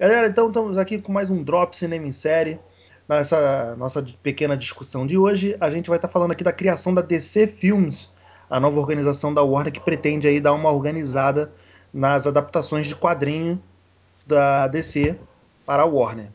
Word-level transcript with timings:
Galera, 0.00 0.28
então 0.28 0.48
estamos 0.48 0.78
aqui 0.78 0.96
com 0.98 1.12
mais 1.12 1.28
um 1.28 1.42
Drop 1.42 1.76
Cinema 1.76 2.06
em 2.06 2.12
Série. 2.12 2.58
Nessa 3.06 3.76
nossa 3.76 4.02
pequena 4.22 4.56
discussão 4.56 5.06
de 5.06 5.18
hoje, 5.18 5.54
a 5.60 5.68
gente 5.68 5.90
vai 5.90 5.98
estar 5.98 6.08
falando 6.08 6.30
aqui 6.30 6.42
da 6.42 6.54
criação 6.54 6.94
da 6.94 7.02
DC 7.02 7.46
Films, 7.46 8.10
a 8.48 8.58
nova 8.58 8.80
organização 8.80 9.34
da 9.34 9.42
Warner 9.42 9.70
que 9.70 9.78
pretende 9.78 10.26
aí 10.26 10.40
dar 10.40 10.54
uma 10.54 10.72
organizada 10.72 11.52
nas 11.92 12.26
adaptações 12.26 12.86
de 12.86 12.96
quadrinho 12.96 13.62
da 14.26 14.68
DC 14.68 15.18
para 15.66 15.82
a 15.82 15.84
Warner. 15.84 16.30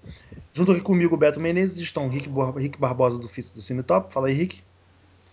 Junto 0.54 0.74
aqui 0.74 0.82
comigo, 0.82 1.18
Beto 1.18 1.40
Menezes, 1.40 1.80
estão 1.80 2.08
Rick, 2.08 2.30
Rick 2.56 2.78
Barbosa 2.80 3.18
do, 3.18 3.28
do 3.28 3.62
Cine 3.64 3.82
Top. 3.82 4.14
Fala 4.14 4.28
aí, 4.28 4.34
Rick. 4.36 4.62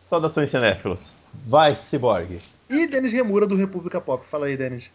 Saudações 0.08 0.50
cinéfilos. 0.50 1.12
Vai, 1.46 1.76
Cyborg. 1.76 2.40
E 2.70 2.86
Denis 2.86 3.12
Remura 3.12 3.46
do 3.46 3.56
República 3.56 4.00
Pop. 4.00 4.26
Fala 4.26 4.46
aí, 4.46 4.56
Denis. 4.56 4.90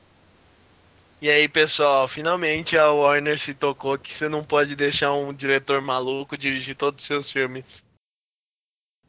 E 1.20 1.31
aí, 1.31 1.47
pessoal, 1.47 2.07
finalmente 2.07 2.77
a 2.77 2.91
Warner 2.91 3.39
se 3.39 3.54
tocou 3.54 3.97
que 3.97 4.13
você 4.13 4.29
não 4.29 4.43
pode 4.43 4.75
deixar 4.75 5.13
um 5.13 5.34
diretor 5.34 5.81
maluco 5.81 6.38
dirigir 6.38 6.76
todos 6.76 7.02
os 7.02 7.07
seus 7.07 7.31
filmes. 7.31 7.84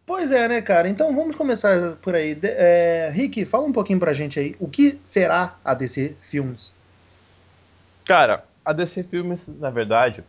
Pois 0.06 0.32
é, 0.32 0.48
né, 0.48 0.62
cara? 0.62 0.88
Então 0.88 1.14
vamos 1.14 1.36
começar 1.36 1.96
por 1.96 2.14
aí. 2.14 2.34
De 2.34 2.48
é, 2.48 3.10
Rick, 3.10 3.44
fala 3.44 3.66
um 3.66 3.72
pouquinho 3.72 4.00
pra 4.00 4.14
gente 4.14 4.40
aí. 4.40 4.56
O 4.58 4.66
que 4.66 4.98
será 5.04 5.58
a 5.62 5.74
DC 5.74 6.16
Films? 6.18 6.74
Cara, 8.06 8.42
a 8.64 8.72
DC 8.72 9.02
Filmes, 9.02 9.38
na 9.46 9.68
verdade, 9.68 10.24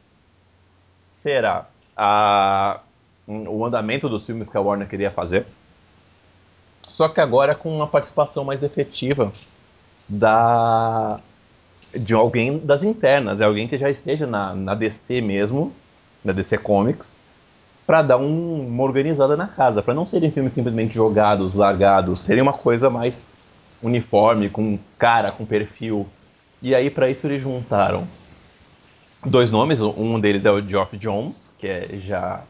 será 1.23 1.65
a, 1.95 2.81
o 3.25 3.65
andamento 3.65 4.09
dos 4.09 4.25
filmes 4.25 4.49
que 4.49 4.57
a 4.57 4.61
Warner 4.61 4.89
queria 4.89 5.11
fazer. 5.11 5.45
Só 6.89 7.07
que 7.07 7.21
agora 7.21 7.55
com 7.55 7.73
uma 7.73 7.87
participação 7.87 8.43
mais 8.43 8.61
efetiva 8.63 9.31
da 10.09 11.21
de 11.99 12.13
alguém 12.13 12.57
das 12.57 12.83
internas, 12.83 13.41
é 13.41 13.43
alguém 13.43 13.67
que 13.67 13.77
já 13.77 13.89
esteja 13.89 14.25
na, 14.25 14.55
na 14.55 14.73
DC 14.73 15.21
mesmo, 15.21 15.71
na 16.23 16.33
DC 16.33 16.57
Comics, 16.57 17.07
para 17.85 18.01
dar 18.01 18.17
um, 18.17 18.67
uma 18.67 18.83
organizada 18.83 19.35
na 19.35 19.47
casa, 19.47 19.81
para 19.81 19.93
não 19.93 20.05
serem 20.05 20.31
filmes 20.31 20.53
simplesmente 20.53 20.93
jogados, 20.93 21.53
largados, 21.53 22.21
serem 22.21 22.41
uma 22.41 22.53
coisa 22.53 22.89
mais 22.89 23.19
uniforme, 23.81 24.49
com 24.49 24.77
cara, 24.97 25.31
com 25.31 25.45
perfil. 25.45 26.07
E 26.61 26.75
aí 26.75 26.89
para 26.89 27.09
isso 27.09 27.25
eles 27.27 27.41
juntaram 27.41 28.07
dois 29.25 29.51
nomes, 29.51 29.79
um 29.81 30.19
deles 30.19 30.45
é 30.45 30.51
o 30.51 30.61
Geoff 30.61 30.95
Jones, 30.97 31.53
que 31.57 31.67
é 31.67 31.89
já 31.99 32.41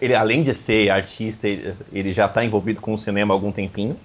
ele 0.00 0.14
além 0.14 0.42
de 0.42 0.54
ser 0.54 0.90
artista, 0.90 1.48
ele, 1.48 1.74
ele 1.92 2.12
já 2.12 2.26
está 2.26 2.44
envolvido 2.44 2.80
com 2.80 2.94
o 2.94 2.98
cinema 2.98 3.34
há 3.34 3.36
algum 3.36 3.50
tempinho. 3.50 3.96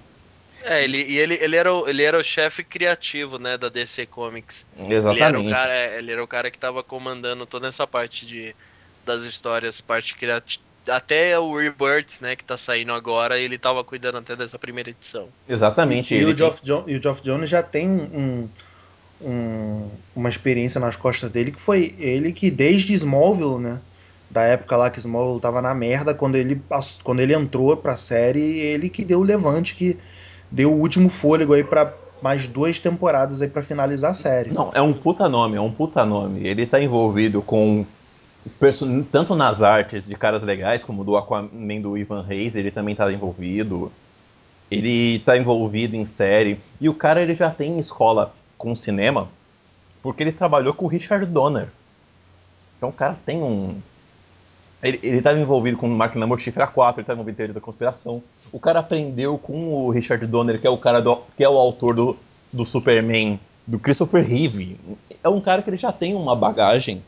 É, 0.64 0.82
ele, 0.82 1.02
e 1.02 1.18
ele, 1.18 1.34
ele 1.40 1.56
era 1.56 1.72
o, 1.72 1.88
ele 1.88 2.02
era 2.02 2.18
o 2.18 2.22
chefe 2.22 2.64
criativo, 2.64 3.38
né, 3.38 3.56
da 3.56 3.68
DC 3.68 4.06
Comics. 4.06 4.66
Exatamente. 4.78 5.16
Ele 5.16 5.22
era 5.22 5.40
o 5.40 5.50
cara, 5.50 5.98
ele 5.98 6.12
era 6.12 6.24
o 6.24 6.26
cara 6.26 6.50
que 6.50 6.56
estava 6.56 6.82
comandando 6.82 7.46
toda 7.46 7.68
essa 7.68 7.86
parte 7.86 8.26
de, 8.26 8.54
das 9.04 9.22
histórias, 9.22 9.80
parte 9.80 10.14
criativa. 10.14 10.66
Até 10.88 11.38
o 11.38 11.54
Rebirth, 11.54 12.20
né, 12.20 12.34
que 12.34 12.42
tá 12.42 12.56
saindo 12.56 12.92
agora, 12.92 13.38
ele 13.38 13.56
estava 13.56 13.84
cuidando 13.84 14.18
até 14.18 14.34
dessa 14.34 14.58
primeira 14.58 14.90
edição. 14.90 15.28
Exatamente. 15.48 16.14
E, 16.14 16.18
e 16.18 16.24
o, 16.24 16.36
Geoff 16.36 16.60
jo 16.62 16.84
e 16.86 16.96
o 16.96 17.02
Geoff 17.02 17.20
Jones 17.22 17.50
já 17.50 17.62
tem 17.62 17.88
um, 17.88 18.48
um, 19.20 19.90
uma 20.16 20.28
experiência 20.28 20.80
nas 20.80 20.96
costas 20.96 21.30
dele, 21.30 21.52
que 21.52 21.60
foi 21.60 21.94
ele 21.98 22.32
que 22.32 22.50
desde 22.50 22.94
Smallville, 22.94 23.58
né, 23.58 23.80
da 24.30 24.42
época 24.42 24.76
lá 24.76 24.90
que 24.90 24.98
Smallville 24.98 25.40
tava 25.40 25.60
na 25.60 25.74
merda, 25.74 26.14
quando 26.14 26.36
ele, 26.36 26.60
quando 27.02 27.20
ele 27.20 27.34
entrou 27.34 27.76
pra 27.76 27.96
série, 27.96 28.58
ele 28.58 28.88
que 28.88 29.04
deu 29.04 29.20
o 29.20 29.24
levante, 29.24 29.74
que 29.74 29.98
deu 30.50 30.72
o 30.72 30.78
último 30.78 31.08
fôlego 31.08 31.52
aí 31.52 31.64
para 31.64 31.92
mais 32.22 32.46
duas 32.46 32.78
temporadas 32.78 33.42
aí 33.42 33.48
para 33.48 33.62
finalizar 33.62 34.10
a 34.10 34.14
série. 34.14 34.50
Não, 34.50 34.70
é 34.74 34.82
um 34.82 34.92
puta 34.92 35.28
nome, 35.28 35.56
é 35.56 35.60
um 35.60 35.70
puta 35.70 36.04
nome. 36.04 36.46
Ele 36.46 36.66
tá 36.66 36.80
envolvido 36.80 37.42
com 37.42 37.84
tanto 39.12 39.34
nas 39.34 39.62
artes 39.62 40.04
de 40.04 40.14
caras 40.14 40.42
legais 40.42 40.82
como 40.82 41.04
do 41.04 41.16
Aquaman 41.16 41.80
do 41.80 41.96
Ivan 41.96 42.22
Reis, 42.22 42.54
ele 42.54 42.70
também 42.70 42.94
tá 42.94 43.10
envolvido. 43.12 43.92
Ele 44.70 45.20
tá 45.20 45.36
envolvido 45.36 45.96
em 45.96 46.04
série 46.04 46.60
e 46.80 46.88
o 46.88 46.94
cara 46.94 47.22
ele 47.22 47.34
já 47.34 47.50
tem 47.50 47.78
escola 47.78 48.34
com 48.58 48.74
cinema 48.74 49.28
porque 50.02 50.22
ele 50.22 50.32
trabalhou 50.32 50.74
com 50.74 50.84
o 50.84 50.88
Richard 50.88 51.24
Donner. 51.26 51.68
Então 52.76 52.90
o 52.90 52.92
cara 52.92 53.16
tem 53.24 53.42
um 53.42 53.80
ele, 54.82 54.98
estava 55.02 55.38
envolvido 55.38 55.76
com 55.76 55.88
Máquina 55.88 56.26
Mortífera 56.26 56.66
4, 56.66 57.00
ele 57.00 57.02
estava 57.02 57.16
envolvido 57.16 57.34
em 57.34 57.36
Teoria 57.36 57.54
da 57.54 57.60
Conspiração. 57.60 58.22
O 58.52 58.60
cara 58.60 58.80
aprendeu 58.80 59.36
com 59.36 59.74
o 59.74 59.90
Richard 59.90 60.24
Donner, 60.26 60.60
que 60.60 60.66
é 60.66 60.70
o 60.70 60.78
cara 60.78 61.00
do, 61.00 61.16
que 61.36 61.42
é 61.42 61.48
o 61.48 61.56
autor 61.56 61.94
do, 61.94 62.16
do 62.52 62.64
Superman, 62.64 63.40
do 63.66 63.78
Christopher 63.78 64.24
Reeve. 64.24 64.78
É 65.22 65.28
um 65.28 65.40
cara 65.40 65.62
que 65.62 65.70
ele 65.70 65.76
já 65.76 65.92
tem 65.92 66.14
uma 66.14 66.36
bagagem. 66.36 67.02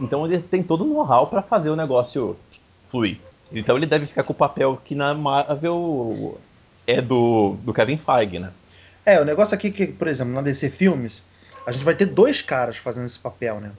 Então 0.00 0.24
ele 0.24 0.38
tem 0.40 0.62
todo 0.62 0.84
o 0.84 0.86
know-how 0.86 1.26
para 1.26 1.42
fazer 1.42 1.68
o 1.68 1.76
negócio 1.76 2.36
fluir. 2.90 3.18
Então 3.52 3.76
ele 3.76 3.86
deve 3.86 4.06
ficar 4.06 4.22
com 4.22 4.32
o 4.32 4.36
papel 4.36 4.80
que 4.82 4.94
na 4.94 5.12
Marvel 5.12 6.38
é 6.86 7.02
do, 7.02 7.56
do 7.62 7.74
Kevin 7.74 7.98
Feige, 7.98 8.38
né? 8.38 8.52
É, 9.04 9.20
o 9.20 9.24
negócio 9.24 9.54
aqui 9.54 9.70
que, 9.70 9.88
por 9.88 10.08
exemplo, 10.08 10.32
na 10.32 10.40
DC 10.40 10.70
Filmes, 10.70 11.22
a 11.66 11.72
gente 11.72 11.84
vai 11.84 11.94
ter 11.94 12.06
dois 12.06 12.40
caras 12.40 12.76
fazendo 12.76 13.06
esse 13.06 13.18
papel, 13.18 13.60
né? 13.60 13.72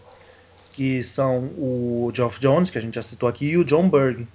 Que 0.81 1.03
são 1.03 1.52
o 1.59 2.12
Geoff 2.12 2.40
Jones, 2.40 2.72
que 2.72 2.78
a 2.80 2.81
gente 2.81 2.96
já 2.96 3.03
citou 3.03 3.30
aqui, 3.30 3.50
e 3.50 3.58
o 3.58 3.64
John 3.64 3.88
Berg, 3.88 4.28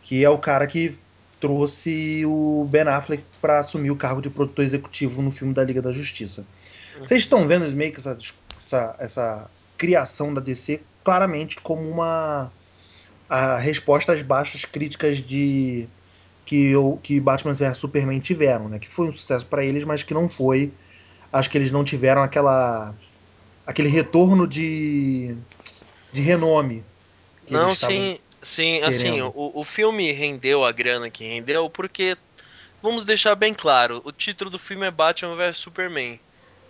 que 0.00 0.24
é 0.24 0.30
o 0.30 0.38
cara 0.38 0.64
que 0.64 0.96
trouxe 1.40 2.22
o 2.24 2.64
Ben 2.70 2.82
Affleck 2.82 3.24
para 3.40 3.58
assumir 3.58 3.90
o 3.90 3.96
cargo 3.96 4.22
de 4.22 4.30
produtor 4.30 4.64
executivo 4.64 5.20
no 5.20 5.32
filme 5.32 5.52
da 5.52 5.64
Liga 5.64 5.82
da 5.82 5.90
Justiça. 5.90 6.46
Uhum. 6.94 7.04
Vocês 7.04 7.22
estão 7.22 7.48
vendo 7.48 7.68
meio 7.74 7.90
que 7.90 7.98
essa, 7.98 8.16
essa, 8.56 8.96
essa, 9.00 9.50
criação 9.76 10.32
da 10.32 10.40
DC 10.40 10.80
claramente 11.02 11.60
como 11.60 11.82
uma 11.90 12.52
a 13.28 13.56
resposta 13.56 14.12
às 14.12 14.22
baixas 14.22 14.64
críticas 14.64 15.18
de 15.18 15.88
que, 16.44 16.76
o, 16.76 16.96
que 16.98 17.18
Batman 17.18 17.54
vs 17.54 17.76
Superman 17.76 18.20
tiveram, 18.20 18.68
né? 18.68 18.78
Que 18.78 18.86
foi 18.86 19.08
um 19.08 19.12
sucesso 19.12 19.46
para 19.46 19.64
eles, 19.64 19.82
mas 19.82 20.04
que 20.04 20.14
não 20.14 20.28
foi. 20.28 20.72
Acho 21.32 21.50
que 21.50 21.58
eles 21.58 21.72
não 21.72 21.82
tiveram 21.82 22.22
aquela 22.22 22.94
aquele 23.66 23.88
retorno 23.88 24.46
de 24.46 25.36
de 26.12 26.20
renome. 26.20 26.84
Não, 27.50 27.74
sim, 27.74 28.18
sim, 28.40 28.74
querendo. 28.74 28.88
assim, 28.88 29.20
o, 29.22 29.32
o 29.34 29.64
filme 29.64 30.12
rendeu 30.12 30.64
a 30.64 30.70
grana 30.70 31.10
que 31.10 31.24
rendeu 31.24 31.68
porque, 31.68 32.16
vamos 32.82 33.04
deixar 33.04 33.34
bem 33.34 33.54
claro, 33.54 34.00
o 34.04 34.12
título 34.12 34.50
do 34.50 34.58
filme 34.58 34.86
é 34.86 34.90
Batman 34.90 35.36
vs 35.36 35.56
Superman. 35.56 36.20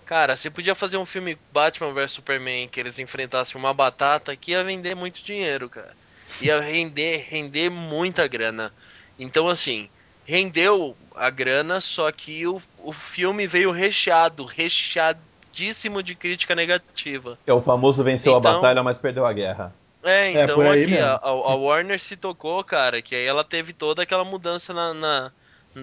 Cara, 0.07 0.37
você 0.37 0.51
podia 0.51 0.75
fazer 0.75 0.97
um 0.97 1.07
filme 1.07 1.39
Batman 1.53 1.93
vs 1.93 2.13
Superman 2.13 2.69
que 2.69 2.81
eles 2.81 2.99
enfrentassem 2.99 3.57
uma 3.57 3.75
batata 3.75 4.37
que 4.37 4.53
ia 4.53 4.65
vender 4.65 4.95
muito 4.95 5.23
dinheiro, 5.23 5.69
cara. 5.69 5.95
Ia 6.41 6.61
render, 6.61 7.27
render 7.29 7.71
muita 7.71 8.27
grana. 8.27 8.73
Então, 9.19 9.49
assim, 9.49 9.89
rendeu 10.25 10.97
a 11.15 11.31
grana, 11.31 11.81
só 11.81 12.11
que 12.11 12.47
o, 12.47 12.61
o 12.79 12.93
filme 12.93 13.47
veio 13.47 13.71
recheado, 13.71 14.45
recheado 14.45 15.21
loadíssimo 15.53 16.03
de 16.03 16.15
crítica 16.15 16.55
negativa. 16.55 17.39
É 17.47 17.53
o 17.53 17.61
famoso 17.61 18.03
venceu 18.03 18.37
então, 18.37 18.51
a 18.51 18.55
batalha, 18.55 18.83
mas 18.83 18.97
perdeu 18.97 19.27
a 19.27 19.33
guerra. 19.33 19.73
É, 20.03 20.33
é 20.33 20.45
então 20.45 20.63
é, 20.63 20.83
aqui 20.83 20.99
a, 20.99 21.21
a, 21.23 21.55
Warner 21.55 22.01
se 22.01 22.17
tocou, 22.17 22.65
cara, 22.65 23.01
que 23.03 23.15
aí 23.15 23.25
ela 23.25 23.45
teve 23.45 23.73
toda 23.73 24.03
aquela 24.03 24.25
mudança 24.25 24.75
na, 24.75 24.95
na 24.95 25.33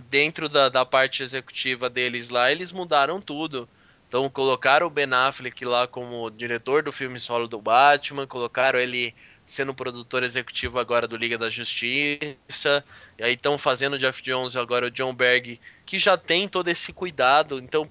dentro 0.09 0.49
da, 0.49 0.67
da, 0.67 0.85
parte 0.85 1.23
executiva 1.23 1.89
deles 1.89 2.29
lá, 2.29 2.51
eles 2.51 2.71
mudaram 2.71 3.21
tudo. 3.21 3.69
Então 4.07 4.27
colocaram 4.29 4.87
o 4.87 4.89
Ben 4.89 5.13
Affleck 5.13 5.63
lá 5.63 5.87
como 5.87 6.29
diretor 6.31 6.83
do 6.83 6.91
filme 6.91 7.19
solo 7.19 7.47
do 7.47 7.61
Batman, 7.61 8.25
colocaram 8.25 8.79
ele 8.79 9.13
sendo 9.45 9.73
produtor 9.73 10.21
executivo 10.23 10.79
agora 10.79 11.07
do 11.07 11.17
Liga 11.17 11.37
da 11.37 11.49
Justiça, 11.49 12.83
e 13.17 13.23
aí 13.23 13.33
estão 13.33 13.57
fazendo 13.57 13.93
o 13.93 13.97
Jeff 13.97 14.21
Jones 14.21 14.55
agora 14.55 14.87
o 14.87 14.91
John 14.91 15.13
Berg, 15.13 15.59
que 15.85 15.97
já 15.97 16.17
tem 16.17 16.47
todo 16.47 16.67
esse 16.67 16.91
cuidado. 16.93 17.59
Então 17.59 17.89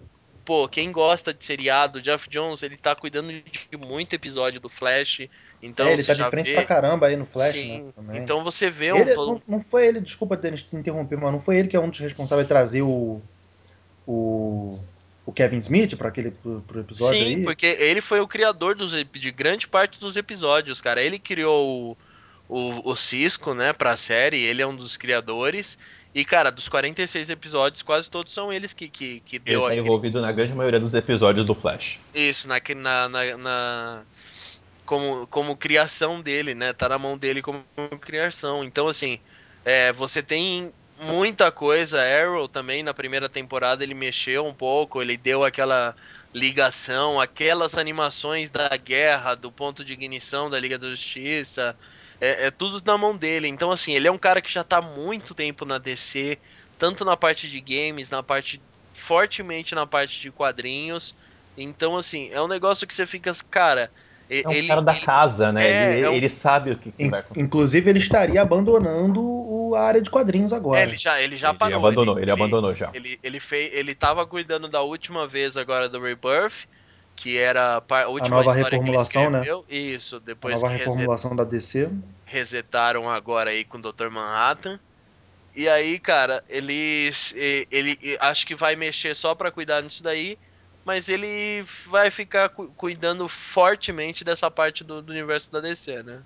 pô, 0.48 0.66
quem 0.66 0.90
gosta 0.90 1.34
de 1.34 1.44
seriado, 1.44 2.00
Jeff 2.00 2.26
Jones, 2.26 2.62
ele 2.62 2.78
tá 2.78 2.94
cuidando 2.96 3.30
de 3.30 3.76
muito 3.76 4.14
episódio 4.14 4.58
do 4.58 4.70
Flash. 4.70 5.28
Então 5.62 5.86
é, 5.86 5.92
ele 5.92 6.02
tá 6.02 6.14
de 6.14 6.24
frente 6.24 6.46
vê... 6.46 6.54
pra 6.54 6.64
caramba 6.64 7.08
aí 7.08 7.16
no 7.16 7.26
Flash, 7.26 7.52
Sim. 7.52 7.92
né? 7.98 8.14
Então 8.16 8.42
você 8.42 8.70
vê 8.70 8.86
ele, 8.86 9.12
um... 9.12 9.26
não, 9.26 9.42
não, 9.46 9.60
foi 9.60 9.86
ele, 9.86 10.00
desculpa 10.00 10.38
Denis 10.38 10.62
te 10.62 10.74
interromper, 10.74 11.18
mas 11.18 11.32
não 11.32 11.38
foi 11.38 11.58
ele 11.58 11.68
que 11.68 11.76
é 11.76 11.80
um 11.80 11.90
dos 11.90 12.00
responsáveis 12.00 12.46
de 12.46 12.48
trazer 12.48 12.80
o. 12.80 13.20
o. 14.06 14.78
o 15.26 15.32
Kevin 15.32 15.58
Smith 15.58 15.96
para 15.96 16.08
aquele 16.08 16.30
pro, 16.30 16.62
pro 16.66 16.80
episódio 16.80 17.22
Sim, 17.22 17.34
aí? 17.36 17.42
porque 17.42 17.66
ele 17.66 18.00
foi 18.00 18.20
o 18.20 18.26
criador 18.26 18.74
dos, 18.74 18.92
de 18.92 19.30
grande 19.30 19.68
parte 19.68 20.00
dos 20.00 20.16
episódios, 20.16 20.80
cara. 20.80 21.02
Ele 21.02 21.18
criou 21.18 21.96
o, 22.48 22.58
o, 22.58 22.92
o 22.92 22.96
Cisco, 22.96 23.52
né, 23.52 23.74
pra 23.74 23.98
série, 23.98 24.40
ele 24.40 24.62
é 24.62 24.66
um 24.66 24.74
dos 24.74 24.96
criadores. 24.96 25.78
E, 26.14 26.24
cara, 26.24 26.50
dos 26.50 26.68
46 26.68 27.30
episódios, 27.30 27.82
quase 27.82 28.10
todos 28.10 28.32
são 28.32 28.52
eles 28.52 28.72
que, 28.72 28.88
que, 28.88 29.20
que 29.20 29.38
deu 29.38 29.66
Ele 29.66 29.76
tá 29.76 29.76
envolvido 29.76 30.20
na 30.20 30.32
grande 30.32 30.54
maioria 30.54 30.80
dos 30.80 30.94
episódios 30.94 31.44
do 31.44 31.54
Flash. 31.54 31.98
Isso, 32.14 32.48
na, 32.48 32.60
na, 32.74 33.08
na, 33.08 33.36
na, 33.36 34.02
como, 34.86 35.26
como 35.26 35.56
criação 35.56 36.20
dele, 36.20 36.54
né? 36.54 36.72
Tá 36.72 36.88
na 36.88 36.98
mão 36.98 37.16
dele 37.16 37.42
como 37.42 37.62
criação. 38.00 38.64
Então, 38.64 38.88
assim, 38.88 39.20
é, 39.64 39.92
você 39.92 40.22
tem 40.22 40.72
muita 41.00 41.52
coisa. 41.52 42.00
Arrow 42.00 42.48
também, 42.48 42.82
na 42.82 42.94
primeira 42.94 43.28
temporada, 43.28 43.84
ele 43.84 43.94
mexeu 43.94 44.46
um 44.46 44.54
pouco, 44.54 45.02
ele 45.02 45.16
deu 45.16 45.44
aquela 45.44 45.94
ligação, 46.34 47.20
aquelas 47.20 47.76
animações 47.76 48.50
da 48.50 48.68
guerra, 48.76 49.34
do 49.34 49.50
ponto 49.50 49.84
de 49.84 49.92
ignição 49.92 50.50
da 50.50 50.58
Liga 50.58 50.78
da 50.78 50.88
Justiça, 50.90 51.76
é, 52.20 52.46
é, 52.46 52.50
tudo 52.50 52.82
na 52.84 52.98
mão 52.98 53.16
dele. 53.16 53.48
Então, 53.48 53.70
assim, 53.70 53.92
ele 53.94 54.08
é 54.08 54.12
um 54.12 54.18
cara 54.18 54.40
que 54.40 54.52
já 54.52 54.64
tá 54.64 54.78
há 54.78 54.82
muito 54.82 55.34
tempo 55.34 55.64
na 55.64 55.78
DC, 55.78 56.38
tanto 56.78 57.04
na 57.04 57.16
parte 57.16 57.48
de 57.48 57.60
games, 57.60 58.10
na 58.10 58.22
parte 58.22 58.60
fortemente 58.98 59.74
na 59.74 59.86
parte 59.86 60.20
de 60.20 60.30
quadrinhos. 60.30 61.14
Então, 61.56 61.96
assim, 61.96 62.28
é 62.32 62.40
um 62.42 62.48
negócio 62.48 62.86
que 62.86 62.94
você 62.94 63.06
fica, 63.06 63.32
cara. 63.50 63.90
É 64.30 64.46
um 64.46 64.52
ele, 64.52 64.68
cara 64.68 64.82
da 64.82 64.92
ele, 64.92 65.00
casa, 65.00 65.50
né? 65.50 65.66
É, 65.66 65.94
ele, 65.94 66.04
é 66.04 66.10
um... 66.10 66.12
ele, 66.12 66.28
sabe 66.28 66.72
o 66.72 66.76
que, 66.76 66.92
que 66.92 67.08
vai 67.08 67.20
acontecer. 67.20 67.46
Inclusive, 67.46 67.88
ele 67.88 67.98
estaria 67.98 68.42
abandonando 68.42 69.22
o, 69.22 69.74
a 69.74 69.80
área 69.80 70.02
de 70.02 70.10
quadrinhos 70.10 70.52
agora. 70.52 70.80
É, 70.80 70.82
ele 70.82 70.98
já, 70.98 71.20
ele 71.20 71.38
já 71.38 71.54
parou. 71.54 71.78
Ele 71.78 71.86
abandonou, 71.86 72.18
ele, 72.18 72.30
abandonou 72.30 72.74
já. 72.74 72.90
Ele, 72.92 73.18
ele, 73.22 73.40
fez, 73.40 73.72
ele 73.72 73.94
tava 73.94 74.26
cuidando 74.26 74.68
da 74.68 74.82
última 74.82 75.26
vez 75.26 75.56
agora 75.56 75.88
do 75.88 75.98
Rebirth, 75.98 76.68
que 77.18 77.36
era 77.36 77.82
a 77.88 78.08
última 78.08 78.38
a 78.38 78.42
nova 78.44 78.54
reformulação, 78.54 79.28
né? 79.28 79.44
Isso, 79.68 80.20
depois 80.20 80.54
a 80.54 80.68
nova 80.68 80.72
reformulação 80.72 81.30
reset... 81.32 81.44
da 81.44 81.50
DC. 81.50 81.90
Resetaram 82.24 83.10
agora 83.10 83.50
aí 83.50 83.64
com 83.64 83.78
o 83.78 83.82
Dr. 83.82 84.08
Manhattan. 84.08 84.78
E 85.56 85.68
aí, 85.68 85.98
cara, 85.98 86.44
ele, 86.48 87.10
ele, 87.72 87.98
acho 88.20 88.46
que 88.46 88.54
vai 88.54 88.76
mexer 88.76 89.16
só 89.16 89.34
para 89.34 89.50
cuidar 89.50 89.80
disso 89.80 90.02
daí 90.02 90.38
mas 90.84 91.10
ele 91.10 91.62
vai 91.86 92.10
ficar 92.10 92.48
cu 92.48 92.68
cuidando 92.68 93.28
fortemente 93.28 94.24
dessa 94.24 94.50
parte 94.50 94.82
do, 94.82 95.02
do, 95.02 95.12
universo 95.12 95.52
da 95.52 95.60
DC, 95.60 96.02
né? 96.02 96.20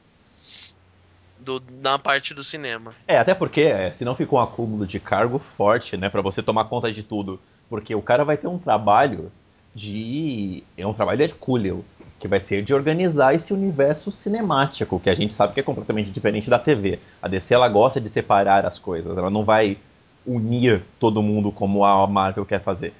Do, 1.40 1.60
na 1.80 1.98
parte 1.98 2.32
do 2.32 2.44
cinema. 2.44 2.94
É, 3.08 3.18
até 3.18 3.34
porque, 3.34 3.62
é, 3.62 3.90
se 3.90 4.04
não 4.04 4.14
fica 4.14 4.36
um 4.36 4.38
acúmulo 4.38 4.86
de 4.86 5.00
cargo 5.00 5.40
forte, 5.56 5.96
né, 5.96 6.08
para 6.08 6.22
você 6.22 6.44
tomar 6.44 6.66
conta 6.66 6.92
de 6.92 7.02
tudo, 7.02 7.40
porque 7.68 7.92
o 7.92 8.00
cara 8.00 8.24
vai 8.24 8.36
ter 8.36 8.46
um 8.46 8.56
trabalho 8.56 9.32
de. 9.74 10.62
É 10.76 10.86
um 10.86 10.94
trabalho 10.94 11.22
hercúleo, 11.22 11.84
que 12.18 12.28
vai 12.28 12.40
ser 12.40 12.62
de 12.62 12.72
organizar 12.72 13.34
esse 13.34 13.52
universo 13.52 14.12
cinemático, 14.12 15.00
que 15.00 15.10
a 15.10 15.14
gente 15.14 15.32
sabe 15.32 15.54
que 15.54 15.60
é 15.60 15.62
completamente 15.62 16.10
diferente 16.10 16.48
da 16.48 16.58
TV. 16.58 16.98
A 17.20 17.26
DC 17.26 17.52
ela 17.52 17.68
gosta 17.68 18.00
de 18.00 18.08
separar 18.08 18.64
as 18.64 18.78
coisas, 18.78 19.18
ela 19.18 19.30
não 19.30 19.44
vai 19.44 19.76
unir 20.24 20.82
todo 21.00 21.22
mundo 21.22 21.50
como 21.50 21.84
a 21.84 22.06
Marvel 22.06 22.46
quer 22.46 22.60
fazer. 22.60 22.94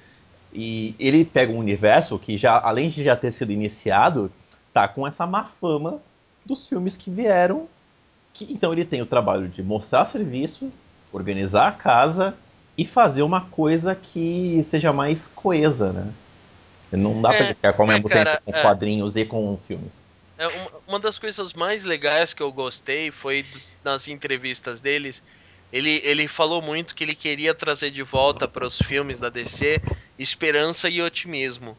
E 0.53 0.93
ele 0.99 1.25
pega 1.25 1.51
um 1.51 1.57
universo 1.57 2.19
que 2.19 2.37
já, 2.37 2.59
além 2.59 2.89
de 2.89 3.03
já 3.03 3.15
ter 3.15 3.31
sido 3.31 3.51
iniciado, 3.51 4.31
tá 4.73 4.87
com 4.87 5.07
essa 5.07 5.25
má 5.25 5.45
fama 5.59 5.99
dos 6.45 6.67
filmes 6.67 6.97
que 6.97 7.09
vieram. 7.09 7.67
Que, 8.33 8.51
então 8.51 8.73
ele 8.73 8.83
tem 8.83 9.01
o 9.01 9.05
trabalho 9.05 9.47
de 9.47 9.63
mostrar 9.63 10.05
serviço, 10.07 10.71
organizar 11.11 11.67
a 11.67 11.71
casa 11.71 12.35
e 12.77 12.85
fazer 12.85 13.21
uma 13.21 13.41
coisa 13.41 13.95
que 13.95 14.65
seja 14.69 14.91
mais 14.91 15.19
coesa, 15.35 15.91
né? 15.91 16.11
Não 16.97 17.21
dá 17.21 17.33
é, 17.33 17.37
pra 17.37 17.47
ficar 17.47 17.75
ao 17.77 17.87
mesmo 17.87 18.07
é, 18.09 18.25
tempo 18.25 18.41
com 18.45 18.55
é, 18.55 18.61
quadrinhos 18.61 19.15
e 19.15 19.25
com 19.25 19.59
filmes. 19.67 19.91
É, 20.37 20.47
uma, 20.47 20.71
uma 20.87 20.99
das 20.99 21.17
coisas 21.17 21.53
mais 21.53 21.83
legais 21.83 22.33
que 22.33 22.41
eu 22.41 22.51
gostei 22.51 23.11
foi 23.11 23.45
nas 23.83 24.07
entrevistas 24.07 24.81
deles 24.81 25.21
ele, 25.73 25.99
ele 26.03 26.27
falou 26.27 26.61
muito 26.61 26.93
que 26.93 27.03
ele 27.03 27.15
queria 27.15 27.51
trazer 27.51 27.89
de 27.89 28.03
volta 28.03 28.47
para 28.47 28.65
os 28.65 28.77
filmes 28.77 29.19
da 29.19 29.27
DC 29.27 29.81
esperança 30.19 30.87
e 30.87 31.01
otimismo. 31.01 31.75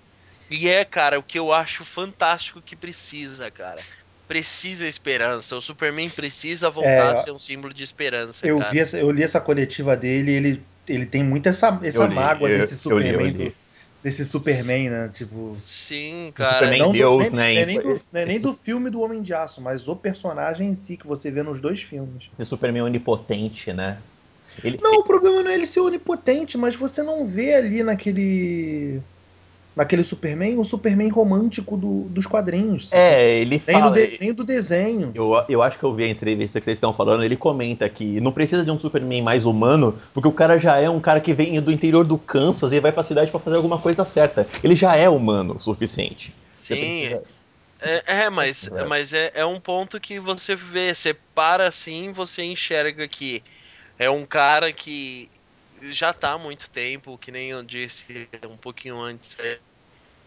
E 0.50 0.68
é, 0.68 0.84
cara, 0.84 1.16
o 1.16 1.22
que 1.22 1.38
eu 1.38 1.52
acho 1.52 1.84
fantástico 1.84 2.60
que 2.60 2.74
precisa, 2.74 3.52
cara. 3.52 3.80
Precisa 4.26 4.88
esperança. 4.88 5.56
O 5.56 5.62
Superman 5.62 6.10
precisa 6.10 6.68
voltar 6.70 6.90
é, 6.90 7.12
a 7.12 7.16
ser 7.18 7.30
um 7.30 7.38
símbolo 7.38 7.72
de 7.72 7.84
esperança. 7.84 8.44
Eu, 8.44 8.58
vi 8.68 8.80
essa, 8.80 8.98
eu 8.98 9.12
li 9.12 9.22
essa 9.22 9.40
coletiva 9.40 9.96
dele 9.96 10.32
ele, 10.32 10.62
ele 10.88 11.06
tem 11.06 11.22
muito 11.22 11.48
essa, 11.48 11.78
essa 11.84 12.08
mágoa 12.08 12.48
li, 12.48 12.58
desse 12.58 12.76
Superman. 12.76 13.12
Eu 13.12 13.20
li, 13.20 13.26
eu 13.26 13.46
li 13.46 13.56
desse 14.04 14.22
Superman, 14.22 14.90
né? 14.90 15.10
Tipo. 15.12 15.56
Sim, 15.56 16.30
cara. 16.34 16.76
Não 16.76 16.92
Deus, 16.92 17.30
do, 17.30 17.36
nem, 17.36 17.54
né? 17.56 17.64
Nem, 17.64 17.80
do, 17.80 18.00
nem 18.12 18.38
do 18.38 18.52
filme 18.52 18.90
do 18.90 19.00
Homem 19.00 19.22
de 19.22 19.32
Aço, 19.32 19.62
mas 19.62 19.88
o 19.88 19.96
personagem 19.96 20.68
em 20.68 20.74
si 20.74 20.98
que 20.98 21.06
você 21.06 21.30
vê 21.30 21.42
nos 21.42 21.58
dois 21.58 21.80
filmes. 21.80 22.30
Esse 22.38 22.50
Superman 22.50 22.82
onipotente, 22.82 23.72
né? 23.72 23.98
Ele... 24.62 24.78
Não, 24.80 25.00
o 25.00 25.04
problema 25.04 25.42
não 25.42 25.50
é 25.50 25.54
ele 25.54 25.66
ser 25.66 25.80
onipotente, 25.80 26.58
mas 26.58 26.76
você 26.76 27.02
não 27.02 27.26
vê 27.26 27.54
ali 27.54 27.82
naquele 27.82 29.00
naquele 29.74 30.04
Superman, 30.04 30.58
um 30.58 30.64
Superman 30.64 31.08
romântico 31.08 31.76
do, 31.76 32.04
dos 32.04 32.26
quadrinhos. 32.26 32.92
É, 32.92 33.38
ele 33.38 33.62
nem 33.66 33.80
fala... 33.80 33.90
Do 33.90 34.06
de, 34.06 34.18
nem 34.20 34.32
do 34.32 34.44
desenho. 34.44 35.12
Eu, 35.14 35.32
eu 35.48 35.62
acho 35.62 35.78
que 35.78 35.84
eu 35.84 35.94
vi 35.94 36.04
a 36.04 36.08
entrevista 36.08 36.60
que 36.60 36.64
vocês 36.64 36.76
estão 36.76 36.94
falando, 36.94 37.24
ele 37.24 37.36
comenta 37.36 37.88
que 37.88 38.20
não 38.20 38.32
precisa 38.32 38.64
de 38.64 38.70
um 38.70 38.78
Superman 38.78 39.22
mais 39.22 39.44
humano, 39.44 39.98
porque 40.12 40.28
o 40.28 40.32
cara 40.32 40.58
já 40.58 40.76
é 40.78 40.88
um 40.88 41.00
cara 41.00 41.20
que 41.20 41.32
vem 41.32 41.60
do 41.60 41.72
interior 41.72 42.04
do 42.04 42.18
Kansas 42.18 42.72
e 42.72 42.80
vai 42.80 42.92
pra 42.92 43.02
cidade 43.02 43.30
para 43.30 43.40
fazer 43.40 43.56
alguma 43.56 43.78
coisa 43.78 44.04
certa. 44.04 44.46
Ele 44.62 44.76
já 44.76 44.96
é 44.96 45.08
humano 45.08 45.56
o 45.56 45.60
suficiente. 45.60 46.32
Sim, 46.52 47.18
é, 47.84 48.02
é, 48.06 48.30
mas, 48.30 48.66
é. 48.66 48.84
mas 48.84 49.12
é, 49.12 49.30
é 49.34 49.44
um 49.44 49.60
ponto 49.60 50.00
que 50.00 50.18
você 50.18 50.54
vê, 50.56 50.94
você 50.94 51.14
para 51.34 51.68
assim, 51.68 52.12
você 52.12 52.42
enxerga 52.42 53.06
que 53.06 53.42
é 53.98 54.08
um 54.08 54.24
cara 54.24 54.72
que 54.72 55.28
já 55.82 56.12
tá 56.12 56.32
há 56.32 56.38
muito 56.38 56.68
tempo, 56.70 57.18
que 57.18 57.30
nem 57.30 57.50
eu 57.50 57.62
disse 57.62 58.28
um 58.48 58.56
pouquinho 58.56 59.00
antes, 59.00 59.38
é, 59.38 59.58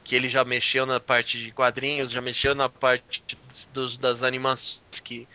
que 0.04 0.16
ele 0.16 0.30
já 0.30 0.44
mexeu 0.44 0.86
na 0.86 1.00
parte 1.00 1.40
de 1.40 1.52
quadrinhos, 1.52 2.12
já 2.12 2.22
mexeu 2.22 2.56
na 2.56 2.70
parte 2.70 3.24
dos, 3.74 3.98
das 3.98 4.24
animações 4.24 5.00
que 5.04 5.28